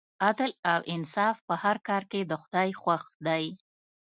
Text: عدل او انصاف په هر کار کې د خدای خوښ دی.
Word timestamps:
عدل 0.27 0.51
او 0.71 0.79
انصاف 0.93 1.37
په 1.47 1.53
هر 1.63 1.77
کار 1.87 2.03
کې 2.11 2.21
د 2.25 2.31
خدای 2.41 2.69
خوښ 2.81 3.03
دی. 3.27 3.43